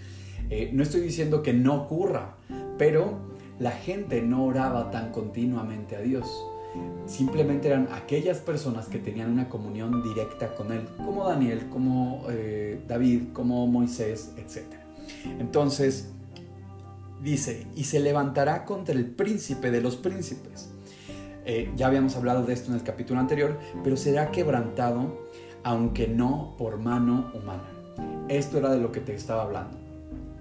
Eh, 0.51 0.71
no 0.73 0.83
estoy 0.83 1.01
diciendo 1.01 1.43
que 1.43 1.53
no 1.53 1.75
ocurra, 1.75 2.37
pero 2.79 3.19
la 3.59 3.71
gente 3.71 4.21
no 4.23 4.45
oraba 4.45 4.91
tan 4.91 5.11
continuamente 5.11 5.97
a 5.97 6.01
Dios. 6.01 6.27
Simplemente 7.07 7.69
eran 7.69 7.89
aquellas 7.93 8.39
personas 8.39 8.87
que 8.89 8.99
tenían 8.99 9.31
una 9.31 9.49
comunión 9.49 10.03
directa 10.03 10.55
con 10.55 10.73
Él, 10.73 10.83
como 11.05 11.25
Daniel, 11.25 11.69
como 11.71 12.25
eh, 12.29 12.83
David, 12.89 13.29
como 13.33 13.67
Moisés, 13.67 14.33
etc. 14.37 14.65
Entonces, 15.39 16.11
dice, 17.23 17.67
y 17.77 17.85
se 17.85 18.01
levantará 18.01 18.65
contra 18.65 18.95
el 18.95 19.07
príncipe 19.07 19.71
de 19.71 19.81
los 19.81 19.97
príncipes. 19.97 20.74
Eh, 21.45 21.71
ya 21.77 21.87
habíamos 21.87 22.17
hablado 22.17 22.45
de 22.45 22.53
esto 22.53 22.71
en 22.71 22.79
el 22.79 22.83
capítulo 22.83 23.21
anterior, 23.21 23.59
pero 23.83 23.97
será 23.97 24.31
quebrantado, 24.31 25.29
aunque 25.63 26.09
no 26.09 26.55
por 26.57 26.79
mano 26.79 27.31
humana. 27.35 27.65
Esto 28.29 28.59
era 28.59 28.71
de 28.71 28.81
lo 28.81 28.93
que 28.93 29.01
te 29.01 29.15
estaba 29.15 29.43
hablando. 29.43 29.77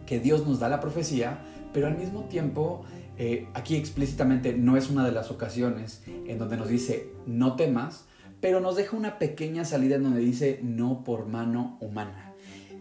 Que 0.05 0.19
Dios 0.19 0.48
nos 0.48 0.60
da 0.60 0.69
la 0.69 0.79
profecía, 0.79 1.39
pero 1.74 1.88
al 1.88 1.98
mismo 1.98 2.24
tiempo, 2.25 2.83
eh, 3.17 3.48
aquí 3.53 3.75
explícitamente 3.75 4.53
no 4.53 4.77
es 4.77 4.89
una 4.89 5.05
de 5.05 5.12
las 5.12 5.31
ocasiones 5.31 6.03
en 6.07 6.38
donde 6.38 6.57
nos 6.57 6.69
dice 6.69 7.12
no 7.25 7.55
temas, 7.55 8.05
pero 8.39 8.60
nos 8.60 8.75
deja 8.75 8.95
una 8.98 9.19
pequeña 9.19 9.65
salida 9.65 9.95
en 9.95 10.03
donde 10.03 10.19
dice 10.19 10.60
no 10.63 11.03
por 11.03 11.27
mano 11.27 11.77
humana. 11.81 12.33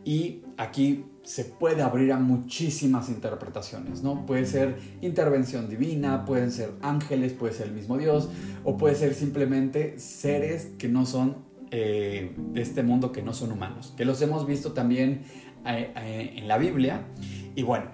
Y 0.04 0.42
aquí 0.56 1.04
se 1.22 1.44
puede 1.44 1.82
abrir 1.82 2.12
a 2.12 2.18
muchísimas 2.18 3.08
interpretaciones, 3.08 4.02
¿no? 4.02 4.26
Puede 4.26 4.44
ser 4.44 4.76
intervención 5.00 5.68
divina, 5.68 6.24
pueden 6.24 6.50
ser 6.50 6.72
ángeles, 6.82 7.32
puede 7.32 7.52
ser 7.52 7.68
el 7.68 7.74
mismo 7.74 7.96
Dios, 7.96 8.28
o 8.64 8.76
puede 8.76 8.94
ser 8.94 9.14
simplemente 9.14 9.98
seres 9.98 10.70
que 10.78 10.88
no 10.88 11.06
son 11.06 11.44
eh, 11.70 12.34
de 12.36 12.62
este 12.62 12.82
mundo, 12.82 13.12
que 13.12 13.22
no 13.22 13.32
son 13.32 13.52
humanos, 13.52 13.94
que 13.96 14.04
los 14.04 14.20
hemos 14.20 14.46
visto 14.46 14.72
también 14.72 15.22
eh, 15.64 15.92
eh, 15.96 16.34
en 16.36 16.48
la 16.48 16.58
Biblia. 16.58 17.06
Y 17.54 17.62
bueno, 17.62 17.86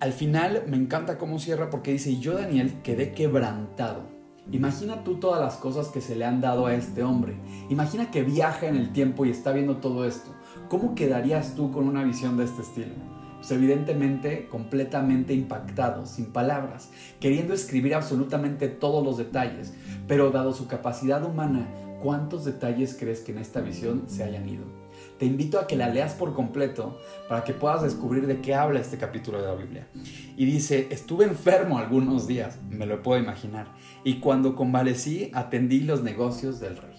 al 0.00 0.12
final 0.12 0.64
me 0.68 0.76
encanta 0.76 1.18
cómo 1.18 1.38
cierra 1.38 1.70
porque 1.70 1.92
dice, 1.92 2.18
yo 2.18 2.34
Daniel 2.34 2.82
quedé 2.82 3.12
quebrantado 3.12 4.18
Imagina 4.50 5.04
tú 5.04 5.16
todas 5.16 5.40
las 5.42 5.56
cosas 5.56 5.88
que 5.88 6.00
se 6.00 6.16
le 6.16 6.24
han 6.24 6.40
dado 6.40 6.66
a 6.66 6.74
este 6.74 7.02
hombre. 7.02 7.36
Imagina 7.68 8.10
que 8.10 8.22
viaja 8.22 8.66
en 8.66 8.76
el 8.76 8.92
tiempo 8.92 9.26
y 9.26 9.30
está 9.30 9.52
viendo 9.52 9.76
todo 9.76 10.06
esto. 10.06 10.34
¿Cómo 10.68 10.94
quedarías 10.94 11.54
tú 11.54 11.72
con 11.72 11.88
una 11.88 12.04
visión 12.04 12.36
de 12.36 12.44
este 12.44 12.62
estilo? 12.62 12.94
Pues 13.38 13.50
evidentemente 13.52 14.48
completamente 14.48 15.32
impactado, 15.32 16.04
sin 16.04 16.26
palabras, 16.26 16.90
queriendo 17.20 17.54
escribir 17.54 17.94
absolutamente 17.94 18.68
todos 18.68 19.02
los 19.02 19.16
detalles, 19.16 19.72
pero 20.06 20.30
dado 20.30 20.52
su 20.52 20.66
capacidad 20.66 21.24
humana, 21.24 21.68
¿cuántos 22.02 22.44
detalles 22.44 22.96
crees 22.98 23.20
que 23.20 23.32
en 23.32 23.38
esta 23.38 23.60
visión 23.60 24.04
se 24.08 24.24
hayan 24.24 24.48
ido? 24.48 24.78
te 25.18 25.26
invito 25.26 25.58
a 25.58 25.66
que 25.66 25.76
la 25.76 25.88
leas 25.88 26.14
por 26.14 26.32
completo 26.32 26.98
para 27.28 27.44
que 27.44 27.52
puedas 27.52 27.82
descubrir 27.82 28.26
de 28.26 28.40
qué 28.40 28.54
habla 28.54 28.80
este 28.80 28.98
capítulo 28.98 29.40
de 29.40 29.48
la 29.48 29.54
Biblia. 29.54 29.88
Y 30.36 30.44
dice, 30.44 30.86
estuve 30.90 31.24
enfermo 31.24 31.78
algunos 31.78 32.26
días, 32.26 32.58
me 32.70 32.86
lo 32.86 33.02
puedo 33.02 33.20
imaginar, 33.20 33.66
y 34.04 34.20
cuando 34.20 34.54
convalecí 34.54 35.30
atendí 35.34 35.80
los 35.80 36.02
negocios 36.02 36.60
del 36.60 36.76
rey. 36.76 36.94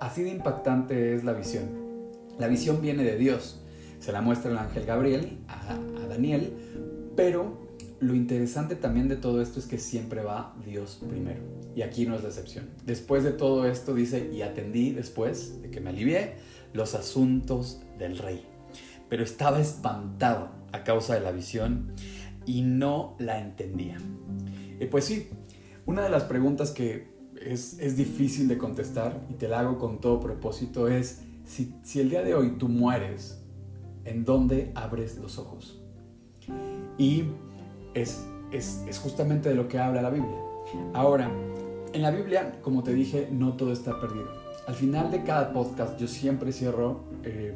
Así 0.00 0.22
de 0.22 0.30
impactante 0.30 1.14
es 1.14 1.22
la 1.22 1.32
visión. 1.32 1.81
La 2.38 2.48
visión 2.48 2.80
viene 2.80 3.04
de 3.04 3.16
Dios, 3.16 3.60
se 3.98 4.12
la 4.12 4.20
muestra 4.20 4.50
el 4.50 4.58
ángel 4.58 4.84
Gabriel 4.84 5.38
a, 5.48 5.78
Daniel, 6.08 6.52
pero 7.16 7.58
lo 8.00 8.14
interesante 8.14 8.76
también 8.76 9.08
de 9.08 9.16
todo 9.16 9.40
esto 9.40 9.58
es 9.58 9.66
que 9.66 9.78
siempre 9.78 10.22
va 10.22 10.54
Dios 10.66 11.00
primero. 11.08 11.40
Y 11.74 11.82
aquí 11.82 12.04
no 12.04 12.16
es 12.16 12.22
la 12.22 12.28
excepción. 12.28 12.68
Después 12.84 13.24
de 13.24 13.30
todo 13.30 13.66
esto 13.66 13.94
dice, 13.94 14.30
y 14.30 14.42
atendí 14.42 14.92
después 14.92 15.62
de 15.62 15.70
que 15.70 15.80
me 15.80 15.90
alivié 15.90 16.34
los 16.74 16.94
asuntos 16.94 17.80
del 17.98 18.18
rey. 18.18 18.44
Pero 19.08 19.22
estaba 19.22 19.60
espantado 19.60 20.50
a 20.72 20.84
causa 20.84 21.14
de 21.14 21.20
la 21.20 21.32
visión 21.32 21.92
y 22.44 22.62
no 22.62 23.16
la 23.18 23.38
entendía. 23.38 23.96
Y 24.80 24.86
pues 24.86 25.04
sí, 25.04 25.28
una 25.86 26.02
de 26.02 26.10
las 26.10 26.24
preguntas 26.24 26.70
que 26.70 27.12
es, 27.40 27.96
difícil 27.96 28.48
de 28.48 28.58
contestar 28.58 29.26
y 29.30 29.34
te 29.34 29.48
la 29.48 29.60
hago 29.60 29.78
con 29.78 30.00
todo 30.00 30.20
propósito 30.20 30.88
es, 30.88 31.22
si, 31.52 32.00
el 32.00 32.10
día 32.10 32.22
de 32.22 32.34
hoy 32.34 32.56
tú 32.58 32.68
mueres, 32.68 33.42
¿en 34.04 34.24
dónde 34.24 34.72
abres 34.74 35.18
los 35.18 35.38
ojos? 35.38 35.82
Y 36.98 37.24
es 37.94 38.24
justamente 39.02 39.48
de 39.48 39.54
lo 39.54 39.68
que 39.68 39.78
habla 39.78 40.02
la 40.02 40.10
Biblia. 40.10 40.38
Ahora, 40.94 41.30
en 41.92 42.02
la 42.02 42.10
Biblia, 42.10 42.60
como 42.62 42.82
te 42.82 42.94
dije, 42.94 43.28
no 43.30 43.54
todo 43.54 43.72
está 43.72 44.00
perdido 44.00 44.42
al 44.66 44.74
final 44.74 45.10
de 45.10 45.22
cada 45.22 45.52
podcast 45.52 45.98
yo 45.98 46.06
siempre 46.06 46.52
cierro 46.52 47.00
eh, 47.24 47.54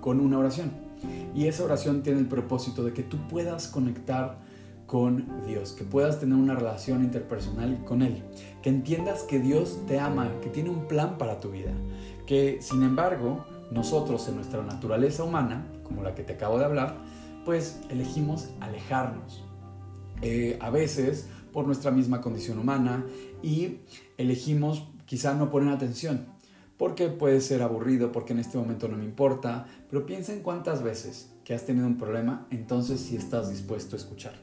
con 0.00 0.20
una 0.20 0.38
oración. 0.38 0.70
Y 1.34 1.46
esa 1.46 1.64
oración 1.64 2.02
tiene 2.02 2.20
el 2.20 2.26
propósito 2.26 2.84
de 2.84 2.92
que 2.92 3.02
tú 3.02 3.16
puedas 3.28 3.68
conectar 3.68 4.38
con 4.86 5.26
Dios, 5.46 5.72
que 5.72 5.84
puedas 5.84 6.20
tener 6.20 6.36
una 6.36 6.54
relación 6.54 7.02
interpersonal 7.02 7.82
con 7.84 8.02
Él, 8.02 8.22
que 8.62 8.68
entiendas 8.68 9.22
que 9.22 9.38
Dios 9.38 9.80
te 9.86 9.98
ama, 9.98 10.30
que 10.42 10.50
tiene 10.50 10.70
un 10.70 10.86
plan 10.86 11.16
para 11.16 11.40
tu 11.40 11.50
vida, 11.50 11.72
que 12.26 12.58
sin 12.60 12.82
embargo 12.82 13.44
nosotros 13.70 14.28
en 14.28 14.36
nuestra 14.36 14.62
naturaleza 14.62 15.24
humana, 15.24 15.66
como 15.82 16.02
la 16.02 16.14
que 16.14 16.22
te 16.22 16.34
acabo 16.34 16.58
de 16.58 16.64
hablar, 16.64 16.96
pues 17.44 17.80
elegimos 17.90 18.50
alejarnos. 18.60 19.44
Eh, 20.20 20.56
a 20.60 20.70
veces 20.70 21.28
por 21.52 21.66
nuestra 21.66 21.90
misma 21.90 22.20
condición 22.20 22.58
humana 22.58 23.04
y 23.42 23.78
elegimos 24.16 24.84
quizá 25.04 25.34
no 25.34 25.50
poner 25.50 25.72
atención, 25.72 26.26
porque 26.78 27.08
puede 27.08 27.40
ser 27.40 27.62
aburrido, 27.62 28.12
porque 28.12 28.32
en 28.32 28.38
este 28.38 28.56
momento 28.56 28.88
no 28.88 28.96
me 28.96 29.04
importa, 29.04 29.66
pero 29.90 30.06
piensa 30.06 30.32
en 30.32 30.40
cuántas 30.40 30.82
veces 30.82 31.30
que 31.44 31.54
has 31.54 31.66
tenido 31.66 31.86
un 31.86 31.98
problema, 31.98 32.46
entonces 32.50 33.00
si 33.00 33.16
estás 33.16 33.50
dispuesto 33.50 33.96
a 33.96 33.98
escuchar. 33.98 34.34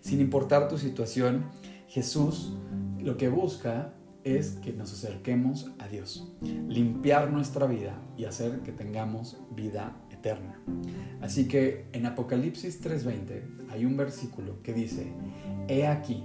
Sin 0.00 0.20
importar 0.20 0.68
tu 0.68 0.78
situación, 0.78 1.46
Jesús 1.88 2.52
lo 3.00 3.16
que 3.16 3.28
busca 3.28 3.92
es 4.26 4.56
que 4.56 4.72
nos 4.72 4.92
acerquemos 4.92 5.70
a 5.78 5.86
Dios, 5.86 6.32
limpiar 6.40 7.30
nuestra 7.30 7.66
vida 7.66 8.02
y 8.18 8.24
hacer 8.24 8.58
que 8.62 8.72
tengamos 8.72 9.38
vida 9.54 9.96
eterna. 10.10 10.60
Así 11.20 11.46
que 11.46 11.86
en 11.92 12.06
Apocalipsis 12.06 12.80
3:20 12.80 13.68
hay 13.70 13.84
un 13.84 13.96
versículo 13.96 14.60
que 14.64 14.72
dice, 14.72 15.12
He 15.68 15.86
aquí, 15.86 16.24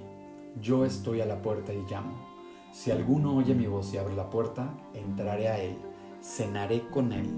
yo 0.59 0.83
estoy 0.83 1.21
a 1.21 1.27
la 1.27 1.43
puerta 1.43 1.73
y 1.73 1.83
llamo. 1.91 2.27
Si 2.73 2.89
alguno 2.89 3.35
oye 3.35 3.53
mi 3.53 3.67
voz 3.67 3.93
y 3.93 3.99
abre 3.99 4.15
la 4.15 4.31
puerta, 4.31 4.75
entraré 4.95 5.49
a 5.49 5.61
él, 5.61 5.77
cenaré 6.23 6.81
con 6.89 7.13
él 7.13 7.29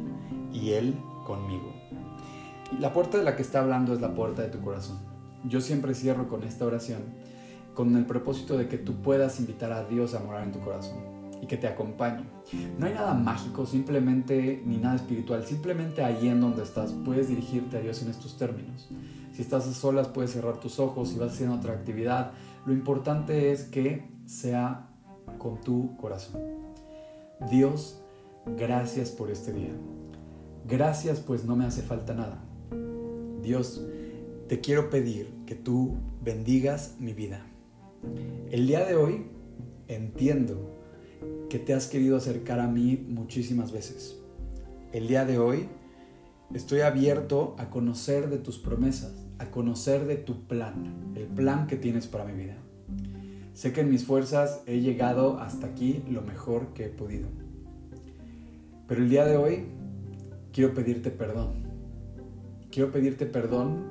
y 0.53 0.71
él 0.71 0.95
conmigo. 1.25 1.73
la 2.79 2.93
puerta 2.93 3.17
de 3.17 3.25
la 3.25 3.35
que 3.35 3.41
está 3.41 3.59
hablando 3.59 3.93
es 3.93 3.99
la 3.99 4.15
puerta 4.15 4.43
de 4.43 4.47
tu 4.47 4.61
corazón. 4.61 4.99
Yo 5.43 5.59
siempre 5.59 5.93
cierro 5.93 6.29
con 6.29 6.43
esta 6.43 6.65
oración 6.65 7.01
con 7.73 7.95
el 7.95 8.05
propósito 8.05 8.57
de 8.57 8.67
que 8.67 8.77
tú 8.77 9.01
puedas 9.01 9.39
invitar 9.39 9.71
a 9.71 9.85
Dios 9.85 10.13
a 10.13 10.19
morar 10.19 10.43
en 10.43 10.51
tu 10.51 10.59
corazón 10.59 11.13
y 11.41 11.45
que 11.45 11.57
te 11.57 11.67
acompañe. 11.67 12.23
No 12.79 12.85
hay 12.85 12.93
nada 12.93 13.13
mágico, 13.13 13.65
simplemente, 13.65 14.61
ni 14.65 14.77
nada 14.77 14.95
espiritual, 14.95 15.45
simplemente 15.45 16.03
ahí 16.03 16.29
en 16.29 16.39
donde 16.39 16.63
estás 16.63 16.93
puedes 17.03 17.27
dirigirte 17.27 17.77
a 17.77 17.81
Dios 17.81 18.01
en 18.01 18.09
estos 18.09 18.37
términos. 18.37 18.89
Si 19.33 19.41
estás 19.41 19.67
a 19.67 19.73
solas 19.73 20.07
puedes 20.07 20.31
cerrar 20.31 20.59
tus 20.59 20.79
ojos, 20.79 21.09
si 21.09 21.17
vas 21.17 21.33
haciendo 21.33 21.55
otra 21.55 21.73
actividad, 21.73 22.31
lo 22.65 22.71
importante 22.71 23.51
es 23.51 23.63
que 23.63 24.07
sea 24.25 24.87
con 25.37 25.59
tu 25.59 25.97
corazón. 25.97 26.41
Dios, 27.49 27.99
gracias 28.57 29.09
por 29.09 29.29
este 29.29 29.51
día. 29.51 29.73
Gracias 30.65 31.19
pues 31.19 31.43
no 31.43 31.55
me 31.57 31.65
hace 31.65 31.81
falta 31.81 32.13
nada. 32.13 32.41
Dios, 33.41 33.83
te 34.47 34.61
quiero 34.61 34.89
pedir 34.89 35.29
que 35.45 35.55
tú 35.55 35.97
bendigas 36.21 36.95
mi 36.99 37.11
vida. 37.13 37.45
El 38.51 38.67
día 38.67 38.85
de 38.85 38.95
hoy 38.95 39.25
entiendo 39.87 40.69
que 41.49 41.59
te 41.59 41.73
has 41.73 41.87
querido 41.87 42.17
acercar 42.17 42.59
a 42.59 42.67
mí 42.67 43.03
muchísimas 43.07 43.71
veces. 43.71 44.19
El 44.91 45.07
día 45.07 45.25
de 45.25 45.39
hoy 45.39 45.67
estoy 46.53 46.81
abierto 46.81 47.55
a 47.57 47.69
conocer 47.69 48.29
de 48.29 48.37
tus 48.37 48.59
promesas, 48.59 49.13
a 49.39 49.51
conocer 49.51 50.05
de 50.05 50.17
tu 50.17 50.47
plan, 50.47 51.13
el 51.15 51.25
plan 51.25 51.67
que 51.67 51.77
tienes 51.77 52.07
para 52.07 52.25
mi 52.25 52.33
vida. 52.33 52.57
Sé 53.53 53.71
que 53.71 53.81
en 53.81 53.89
mis 53.89 54.05
fuerzas 54.05 54.61
he 54.65 54.81
llegado 54.81 55.39
hasta 55.39 55.67
aquí 55.67 56.03
lo 56.09 56.21
mejor 56.21 56.73
que 56.73 56.85
he 56.85 56.89
podido. 56.89 57.27
Pero 58.87 59.01
el 59.01 59.09
día 59.09 59.25
de 59.25 59.37
hoy 59.37 59.65
quiero 60.51 60.73
pedirte 60.73 61.11
perdón. 61.11 61.63
Quiero 62.71 62.91
pedirte 62.91 63.25
perdón 63.25 63.83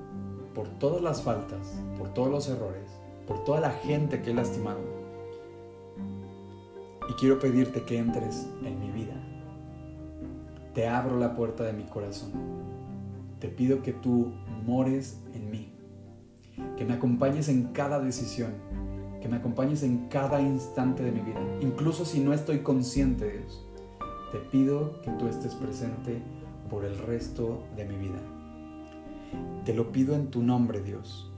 por 0.55 0.69
todas 0.79 1.03
las 1.03 1.23
faltas, 1.23 1.81
por 1.97 2.13
todos 2.13 2.31
los 2.31 2.49
errores, 2.49 2.92
por 3.33 3.45
toda 3.45 3.61
la 3.61 3.71
gente 3.71 4.21
que 4.21 4.31
he 4.31 4.35
lastimado. 4.35 4.81
Y 7.09 7.15
quiero 7.15 7.39
pedirte 7.39 7.83
que 7.83 7.97
entres 7.97 8.47
en 8.63 8.79
mi 8.79 8.91
vida. 8.91 9.15
Te 10.75 10.87
abro 10.87 11.19
la 11.19 11.35
puerta 11.35 11.65
de 11.65 11.73
mi 11.73 11.85
corazón. 11.85 12.31
Te 13.41 13.49
pido 13.49 13.83
que 13.83 13.95
tú 13.95 14.33
mores 14.67 15.19
en 15.33 15.51
mí. 15.51 15.73
Que 16.77 16.85
me 16.85 16.93
acompañes 16.93 17.49
en 17.49 17.73
cada 17.73 18.01
decisión. 18.01 18.53
Que 19.23 19.31
me 19.31 19.37
acompañes 19.37 19.83
en 19.83 20.09
cada 20.09 20.43
instante 20.43 21.03
de 21.03 21.13
mi 21.13 21.23
vida. 21.23 21.41
Incluso 21.63 22.05
si 22.05 22.21
no 22.21 22.35
estoy 22.35 22.59
consciente 22.59 23.25
de 23.25 23.47
eso. 23.47 23.67
Te 24.31 24.41
pido 24.41 25.01
que 25.01 25.11
tú 25.13 25.27
estés 25.27 25.55
presente 25.55 26.21
por 26.69 26.85
el 26.85 26.99
resto 26.99 27.63
de 27.77 27.87
mi 27.87 27.97
vida. 27.97 28.21
Te 29.65 29.73
lo 29.73 29.91
pido 29.91 30.15
en 30.17 30.27
tu 30.27 30.43
nombre, 30.43 30.83
Dios. 30.83 31.32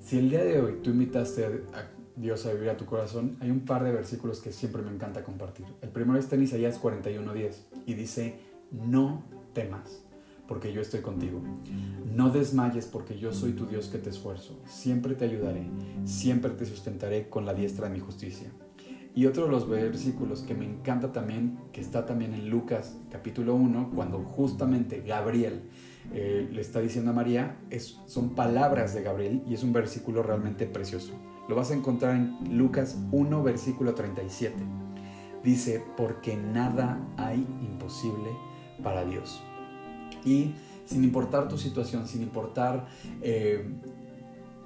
Si 0.00 0.18
el 0.18 0.30
día 0.30 0.42
de 0.42 0.60
hoy 0.60 0.78
tú 0.82 0.90
invitaste 0.90 1.44
a 1.44 1.90
Dios 2.16 2.46
a 2.46 2.52
vivir 2.54 2.70
a 2.70 2.76
tu 2.76 2.86
corazón, 2.86 3.36
hay 3.40 3.50
un 3.50 3.60
par 3.60 3.84
de 3.84 3.92
versículos 3.92 4.40
que 4.40 4.50
siempre 4.50 4.80
me 4.82 4.90
encanta 4.90 5.22
compartir. 5.22 5.66
El 5.82 5.90
primero 5.90 6.18
está 6.18 6.36
en 6.36 6.44
Isaías 6.44 6.80
41:10 6.82 7.54
y 7.84 7.94
dice, 7.94 8.40
no 8.72 9.22
temas, 9.52 10.02
porque 10.48 10.72
yo 10.72 10.80
estoy 10.80 11.00
contigo. 11.00 11.42
No 12.14 12.30
desmayes, 12.30 12.86
porque 12.86 13.18
yo 13.18 13.32
soy 13.34 13.52
tu 13.52 13.66
Dios 13.66 13.88
que 13.88 13.98
te 13.98 14.08
esfuerzo. 14.08 14.58
Siempre 14.66 15.14
te 15.14 15.26
ayudaré, 15.26 15.66
siempre 16.06 16.50
te 16.52 16.64
sustentaré 16.64 17.28
con 17.28 17.44
la 17.44 17.52
diestra 17.52 17.88
de 17.88 17.94
mi 17.94 18.00
justicia. 18.00 18.50
Y 19.14 19.26
otro 19.26 19.44
de 19.44 19.50
los 19.50 19.68
versículos 19.68 20.40
que 20.40 20.54
me 20.54 20.64
encanta 20.64 21.12
también, 21.12 21.58
que 21.72 21.82
está 21.82 22.06
también 22.06 22.32
en 22.32 22.48
Lucas 22.48 22.96
capítulo 23.10 23.54
1, 23.54 23.90
cuando 23.94 24.20
justamente 24.20 25.02
Gabriel 25.02 25.62
eh, 26.12 26.48
le 26.50 26.60
está 26.60 26.80
diciendo 26.80 27.12
a 27.12 27.14
María, 27.14 27.58
es, 27.70 27.98
son 28.06 28.34
palabras 28.34 28.94
de 28.94 29.02
Gabriel 29.02 29.42
y 29.46 29.54
es 29.54 29.62
un 29.62 29.72
versículo 29.72 30.22
realmente 30.22 30.66
precioso. 30.66 31.12
Lo 31.48 31.56
vas 31.56 31.70
a 31.70 31.74
encontrar 31.74 32.16
en 32.16 32.56
Lucas 32.56 32.98
1, 33.12 33.42
versículo 33.42 33.94
37. 33.94 34.54
Dice, 35.42 35.82
porque 35.96 36.36
nada 36.36 37.00
hay 37.16 37.46
imposible 37.62 38.30
para 38.82 39.04
Dios. 39.04 39.40
Y 40.24 40.54
sin 40.84 41.04
importar 41.04 41.48
tu 41.48 41.56
situación, 41.56 42.06
sin 42.06 42.22
importar 42.22 42.86
eh, 43.22 43.68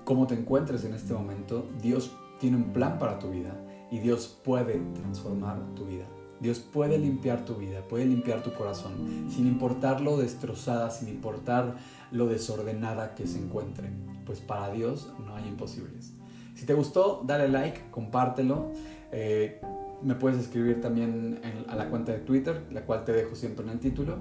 cómo 0.05 0.27
te 0.27 0.35
encuentres 0.35 0.85
en 0.85 0.95
este 0.95 1.13
momento, 1.13 1.69
Dios 1.81 2.17
tiene 2.41 2.57
un 2.57 2.73
plan 2.73 2.99
para 2.99 3.19
tu 3.19 3.31
vida 3.31 3.55
y 3.91 3.99
Dios 3.99 4.41
puede 4.43 4.81
transformar 4.95 5.75
tu 5.75 5.85
vida. 5.87 6.07
Dios 6.41 6.59
puede 6.61 6.99
limpiar 6.99 7.45
tu 7.45 7.55
vida, 7.55 7.83
puede 7.89 8.05
limpiar 8.07 8.43
tu 8.43 8.53
corazón, 8.53 8.93
sin 9.31 9.47
importar 9.47 10.01
lo 10.01 10.17
destrozada, 10.17 10.91
sin 10.91 11.09
importar 11.09 11.77
lo 12.11 12.27
desordenada 12.27 13.15
que 13.15 13.27
se 13.27 13.39
encuentre. 13.39 13.91
Pues 14.27 14.41
para 14.41 14.71
Dios 14.71 15.13
no 15.25 15.37
hay 15.37 15.49
imposibles. 15.49 16.15
Si 16.55 16.67
te 16.67 16.75
gustó, 16.75 17.23
dale 17.27 17.49
like, 17.49 17.91
compártelo. 17.91 18.73
Eh, 19.13 19.61
me 20.03 20.15
puedes 20.15 20.39
escribir 20.39 20.81
también 20.81 21.41
a 21.69 21.77
la 21.77 21.89
cuenta 21.89 22.13
de 22.13 22.19
Twitter, 22.19 22.63
la 22.71 22.85
cual 22.85 23.05
te 23.05 23.13
dejo 23.13 23.35
siempre 23.35 23.65
en 23.65 23.73
el 23.73 23.81
título. 23.81 24.19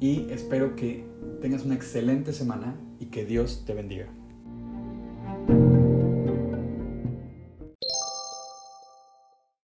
Y 0.00 0.30
espero 0.30 0.74
que 0.76 1.04
tengas 1.40 1.64
una 1.64 1.74
excelente 1.74 2.32
semana 2.32 2.76
y 2.98 3.06
que 3.06 3.24
Dios 3.24 3.64
te 3.66 3.74
bendiga. 3.74 4.06